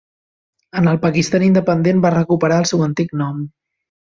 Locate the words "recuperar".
2.17-2.59